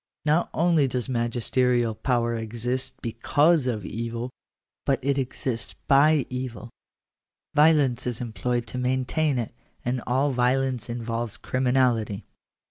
[0.25, 4.31] Not only does magisterial power exist because of evil,
[4.83, 6.71] but it exists by evil..
[7.53, 9.53] Violence is employed to maintain it;
[9.85, 12.25] and all violence involves criminality.